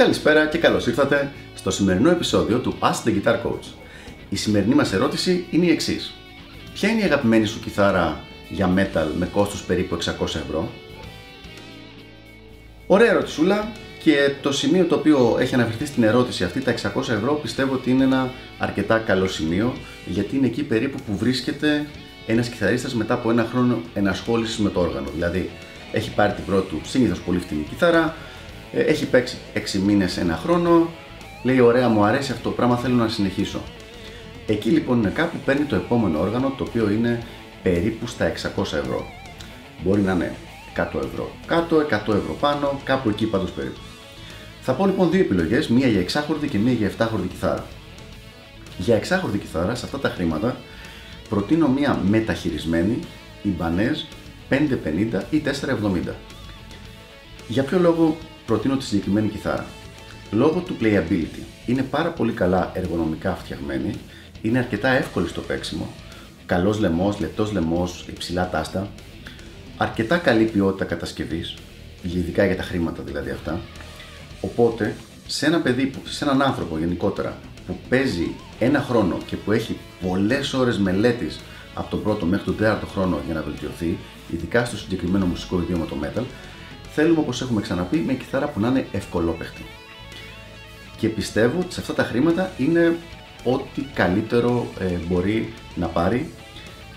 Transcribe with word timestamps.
Καλησπέρα 0.00 0.46
και 0.46 0.58
καλώς 0.58 0.86
ήρθατε 0.86 1.32
στο 1.54 1.70
σημερινό 1.70 2.10
επεισόδιο 2.10 2.58
του 2.58 2.78
Ask 2.80 3.08
the 3.08 3.14
Guitar 3.14 3.34
Coach. 3.34 3.64
Η 4.28 4.36
σημερινή 4.36 4.74
μας 4.74 4.92
ερώτηση 4.92 5.46
είναι 5.50 5.66
η 5.66 5.70
εξής. 5.70 6.14
Ποια 6.74 6.88
είναι 6.88 7.00
η 7.00 7.04
αγαπημένη 7.04 7.46
σου 7.46 7.60
κιθάρα 7.60 8.24
για 8.48 8.74
metal 8.76 9.06
με 9.18 9.26
κόστος 9.26 9.62
περίπου 9.62 9.98
600 10.20 10.24
ευρώ; 10.24 10.68
Ωραία 12.86 13.10
ερωτησούλα 13.10 13.72
και 14.02 14.32
το 14.42 14.52
σημείο 14.52 14.84
το 14.84 14.94
οποίο 14.94 15.36
έχει 15.40 15.54
αναφερθεί 15.54 15.86
στην 15.86 16.02
ερώτηση 16.02 16.44
αυτή, 16.44 16.60
τα 16.60 16.74
600 16.94 17.00
ευρώ, 17.00 17.32
πιστεύω 17.42 17.74
ότι 17.74 17.90
είναι 17.90 18.04
ένα 18.04 18.30
αρκετά 18.58 18.98
καλό 18.98 19.26
σημείο 19.26 19.76
γιατί 20.06 20.36
είναι 20.36 20.46
εκεί 20.46 20.62
περίπου 20.62 20.98
που 21.06 21.16
βρίσκεται 21.16 21.86
ένας 22.26 22.48
κιθαρίστας 22.48 22.94
μετά 22.94 23.14
από 23.14 23.30
ένα 23.30 23.46
χρόνο 23.50 23.80
ενασχόλησης 23.94 24.58
με 24.58 24.70
το 24.70 24.80
όργανο. 24.80 25.08
Δηλαδή, 25.14 25.50
έχει 25.92 26.10
πάρει 26.14 26.32
την 26.32 26.44
πρώτη 26.44 26.68
του 26.68 26.80
συνήθως 26.84 27.20
πολύ 27.20 27.38
φτηνή 27.38 27.62
κιθάρα, 27.62 28.04
ε, 28.04 28.12
έχει 28.72 29.06
παίξει 29.06 29.36
6 29.54 29.78
μήνες, 29.84 30.16
ένα 30.16 30.36
χρόνο, 30.36 30.90
λέει 31.42 31.60
ωραία 31.60 31.88
μου 31.88 32.04
αρέσει 32.04 32.32
αυτό 32.32 32.48
το 32.48 32.54
πράγμα 32.54 32.76
θέλω 32.76 32.94
να 32.94 33.08
συνεχίσω. 33.08 33.60
Εκεί 34.46 34.70
λοιπόν 34.70 34.98
είναι 34.98 35.10
κάπου 35.10 35.36
παίρνει 35.44 35.64
το 35.64 35.76
επόμενο 35.76 36.20
όργανο 36.20 36.54
το 36.56 36.64
οποίο 36.68 36.90
είναι 36.90 37.22
περίπου 37.62 38.06
στα 38.06 38.32
600 38.56 38.62
ευρώ. 38.62 39.06
Μπορεί 39.84 40.00
να 40.00 40.12
είναι 40.12 40.34
100 40.76 40.80
ευρώ 40.80 41.30
κάτω, 41.46 41.76
100 41.76 41.92
ευρώ 41.92 42.36
πάνω, 42.40 42.80
κάπου 42.84 43.08
εκεί 43.08 43.26
πάντως 43.26 43.50
περίπου. 43.50 43.80
Θα 44.60 44.72
πω 44.72 44.86
λοιπόν 44.86 45.10
δύο 45.10 45.20
επιλογές, 45.20 45.68
μία 45.68 45.86
για 45.86 46.00
εξάχορδη 46.00 46.48
και 46.48 46.58
μία 46.58 46.72
για 46.72 46.86
εφτάχορδη 46.86 47.26
κιθάρα. 47.26 47.66
Για 48.78 48.96
εξάχορδη 48.96 49.38
κιθάρα, 49.38 49.74
σε 49.74 49.84
αυτά 49.84 49.98
τα 49.98 50.08
χρήματα, 50.08 50.56
προτείνω 51.28 51.68
μία 51.68 52.00
μεταχειρισμένη 52.08 52.98
Ibanez 53.44 54.16
550 54.50 55.20
ή 55.30 55.42
470. 56.10 56.14
Για 57.48 57.62
ποιο 57.62 57.78
λόγο 57.78 58.16
προτείνω 58.50 58.76
τη 58.76 58.84
συγκεκριμένη 58.84 59.28
κιθάρα. 59.28 59.66
Λόγω 60.30 60.60
του 60.60 60.76
playability. 60.80 61.42
Είναι 61.66 61.82
πάρα 61.82 62.08
πολύ 62.08 62.32
καλά 62.32 62.70
εργονομικά 62.74 63.34
φτιαγμένη, 63.34 63.94
είναι 64.42 64.58
αρκετά 64.58 64.88
εύκολη 64.88 65.28
στο 65.28 65.40
παίξιμο, 65.40 65.94
καλός 66.46 66.78
λαιμός, 66.78 67.20
λεπτός 67.20 67.52
λαιμός, 67.52 68.04
υψηλά 68.08 68.48
τάστα, 68.48 68.88
αρκετά 69.76 70.16
καλή 70.16 70.44
ποιότητα 70.44 70.84
κατασκευής, 70.84 71.56
ειδικά 72.02 72.46
για 72.46 72.56
τα 72.56 72.62
χρήματα 72.62 73.02
δηλαδή 73.02 73.30
αυτά, 73.30 73.60
οπότε 74.40 74.96
σε 75.26 75.46
ένα 75.46 75.60
παιδί, 75.60 75.90
σε 76.04 76.24
έναν 76.24 76.42
άνθρωπο 76.42 76.78
γενικότερα 76.78 77.36
που 77.66 77.76
παίζει 77.88 78.34
ένα 78.58 78.80
χρόνο 78.80 79.18
και 79.26 79.36
που 79.36 79.52
έχει 79.52 79.76
πολλές 80.08 80.52
ώρες 80.52 80.78
μελέτης 80.78 81.40
από 81.74 81.90
τον 81.90 82.02
πρώτο 82.02 82.26
μέχρι 82.26 82.44
τον 82.44 82.56
τέταρτο 82.56 82.86
χρόνο 82.86 83.20
για 83.26 83.34
να 83.34 83.42
βελτιωθεί, 83.42 83.98
ειδικά 84.32 84.64
στο 84.64 84.76
συγκεκριμένο 84.76 85.26
μουσικό 85.26 85.60
ιδίωμα 85.60 85.84
το 85.84 85.96
metal, 86.02 86.24
θέλουμε 86.92 87.20
όπως 87.20 87.42
έχουμε 87.42 87.60
ξαναπεί 87.60 87.98
μια 87.98 88.14
κιθάρα 88.14 88.48
που 88.48 88.60
να 88.60 88.68
είναι 88.68 88.86
ευκολόπαιχτη. 88.92 89.64
Και 90.96 91.08
πιστεύω 91.08 91.60
ότι 91.60 91.74
σε 91.74 91.80
αυτά 91.80 91.94
τα 91.94 92.02
χρήματα 92.02 92.50
είναι 92.58 92.96
ό,τι 93.44 93.82
καλύτερο 93.82 94.66
ε, 94.80 94.84
μπορεί 95.08 95.52
να 95.74 95.86
πάρει. 95.86 96.30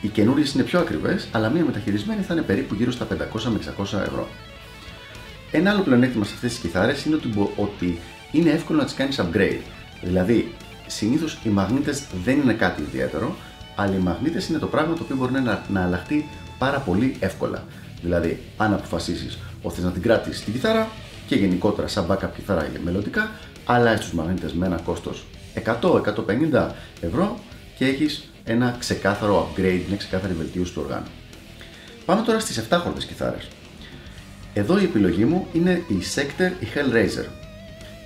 Οι 0.02 0.08
καινούριες 0.08 0.54
είναι 0.54 0.64
πιο 0.64 0.80
ακριβές, 0.80 1.28
αλλά 1.32 1.50
μια 1.50 1.64
μεταχειρισμένη 1.64 2.22
θα 2.22 2.34
είναι 2.34 2.44
περίπου 2.44 2.76
γύρω 2.76 2.92
στα 2.92 3.08
500 3.08 3.44
με 3.44 3.60
600 3.78 3.84
ευρώ. 3.84 4.28
Ένα 5.52 5.72
άλλο 5.72 5.82
πλεονέκτημα 5.82 6.26
σε 6.26 6.34
αυτές 6.34 6.52
τις 6.52 6.60
κιθάρες 6.60 7.06
είναι 7.06 7.16
ότι, 7.16 7.50
ότι 7.56 8.00
είναι 8.32 8.50
εύκολο 8.50 8.80
να 8.80 8.86
τις 8.86 8.94
κάνεις 8.94 9.20
upgrade. 9.22 9.60
Δηλαδή, 10.02 10.54
συνήθως 10.88 11.40
οι 11.44 11.50
μαγνήτες 11.50 12.04
δεν 12.24 12.40
είναι 12.40 12.54
κάτι 12.54 12.82
ιδιαίτερο, 12.82 13.36
αλλά 13.76 13.96
οι 13.96 14.00
μαγνήτες 14.00 14.48
είναι 14.48 14.58
το 14.58 14.68
πράγμα 14.68 14.96
το 14.96 15.04
οποίο 15.04 15.16
μπορεί 15.16 15.32
να, 15.32 15.64
να 15.70 15.84
αλλάχτεί 15.84 16.30
πάρα 16.58 16.80
πολύ 16.80 17.16
εύκολα. 17.20 17.64
Δηλαδή, 18.02 18.40
αν 18.58 18.74
αποφασίσεις 18.74 19.40
ότι 19.64 19.80
θε 19.80 19.86
να 19.86 19.92
την 19.92 20.02
κρατήσεις 20.02 20.44
την 20.44 20.54
κιθάρα 20.54 20.88
και 21.28 21.36
γενικότερα 21.36 21.88
σαν 21.88 22.06
backup 22.10 22.30
κιθάρα 22.36 22.68
για 22.72 22.80
μελλοντικά, 22.84 23.32
αλλάζει 23.66 24.02
τους 24.02 24.14
μαγνήτες 24.14 24.54
με 24.54 24.66
ένα 24.66 24.80
κόστος 24.80 25.26
100-150 26.52 26.70
ευρώ 27.02 27.40
και 27.78 27.86
έχεις 27.86 28.30
ένα 28.44 28.76
ξεκάθαρο 28.80 29.50
upgrade, 29.50 29.82
μια 29.88 29.98
ξεκάθαρη 29.98 30.34
βελτίωση 30.34 30.74
του 30.74 30.82
οργάνου. 30.86 31.08
Πάμε 32.06 32.22
τώρα 32.22 32.40
στις 32.40 32.66
7 32.70 32.80
χορδε 32.84 33.00
κιθάρες. 33.00 33.48
Εδώ 34.54 34.80
η 34.80 34.84
επιλογή 34.84 35.26
μου 35.26 35.48
είναι 35.54 35.84
η 35.88 36.02
Sector, 36.16 36.52
η 36.60 36.68
Hellraiser. 36.74 37.26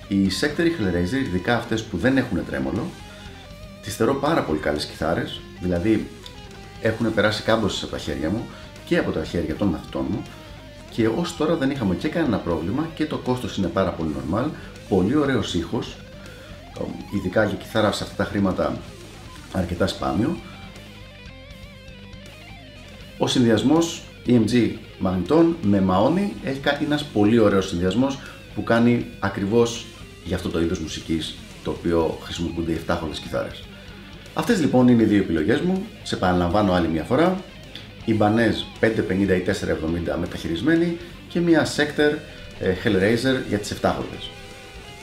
Η 0.08 0.30
Sector, 0.40 0.64
η 0.64 0.72
Hellraiser, 0.78 1.26
ειδικά 1.26 1.56
αυτές 1.56 1.82
που 1.82 1.96
δεν 1.96 2.16
έχουν 2.16 2.44
τρέμολο, 2.46 2.86
τις 3.82 3.96
θεωρώ 3.96 4.14
πάρα 4.14 4.42
πολύ 4.42 4.58
καλές 4.58 4.84
κιθάρες, 4.84 5.40
δηλαδή 5.60 6.08
έχουν 6.82 7.14
περάσει 7.14 7.42
κάμποσες 7.42 7.82
από 7.82 7.92
τα 7.92 7.98
χέρια 7.98 8.30
μου 8.30 8.46
και 8.84 8.98
από 8.98 9.10
τα 9.10 9.24
χέρια 9.24 9.54
των 9.54 9.68
μαθητών 9.68 10.06
μου 10.10 10.22
και 10.90 11.08
ως 11.08 11.36
τώρα 11.36 11.54
δεν 11.54 11.70
είχαμε 11.70 11.94
και 11.94 12.08
κανένα 12.08 12.36
πρόβλημα 12.36 12.88
και 12.94 13.06
το 13.06 13.16
κόστος 13.16 13.56
είναι 13.56 13.66
πάρα 13.66 13.90
πολύ 13.90 14.14
normal, 14.18 14.44
πολύ 14.88 15.16
ωραίος 15.16 15.54
ήχος, 15.54 15.96
ειδικά 17.14 17.44
για 17.44 17.56
κιθάρα 17.56 17.92
σε 17.92 18.04
αυτά 18.04 18.24
τα 18.24 18.30
χρήματα 18.30 18.76
αρκετά 19.52 19.86
σπάνιο. 19.86 20.36
Ο 23.18 23.26
συνδυασμός 23.26 24.02
EMG 24.26 24.70
μαγνητών 24.98 25.56
με 25.62 25.80
μαόνι 25.80 26.34
έχει 26.44 26.60
κάνει 26.60 26.84
ένας 26.84 27.04
πολύ 27.04 27.38
ωραίος 27.38 27.68
συνδυασμός 27.68 28.18
που 28.54 28.62
κάνει 28.62 29.06
ακριβώς 29.18 29.86
για 30.24 30.36
αυτό 30.36 30.48
το 30.48 30.60
είδος 30.60 30.78
μουσικής 30.78 31.34
το 31.64 31.70
οποίο 31.70 32.18
χρησιμοποιούνται 32.22 32.72
οι 32.72 32.80
7 32.86 32.98
κιθάρες. 33.22 33.62
Αυτές 34.34 34.60
λοιπόν 34.60 34.88
είναι 34.88 35.02
οι 35.02 35.06
δύο 35.06 35.18
επιλογές 35.18 35.60
μου, 35.60 35.86
σε 36.02 36.14
επαναλαμβάνω 36.14 36.72
άλλη 36.72 36.88
μια 36.88 37.04
φορά 37.04 37.36
η 38.08 38.18
Ibanez 38.18 38.84
550 38.84 38.90
ή 39.10 39.44
470 40.14 40.18
μεταχειρισμένη 40.20 40.98
και 41.28 41.40
μια 41.40 41.66
Sector 41.76 42.16
ε, 42.60 42.74
Hellraiser 42.84 43.48
για 43.48 43.58
τις 43.58 43.74
7 43.82 43.92
χορδες. 43.96 44.30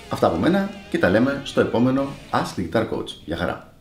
Αυτά 0.10 0.28
από 0.28 0.38
μένα 0.38 0.70
και 0.90 0.98
τα 0.98 1.10
λέμε 1.10 1.42
στο 1.44 1.62
επόμενο 1.62 2.08
Ask 2.32 2.60
the 2.60 2.70
Guitar 2.70 2.82
Coach. 2.82 3.10
Γεια 3.26 3.38
χαρά! 3.38 3.75